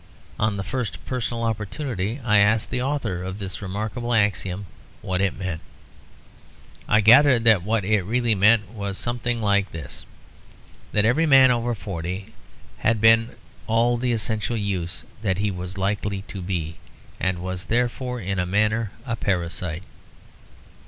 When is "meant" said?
5.37-5.61, 8.33-8.69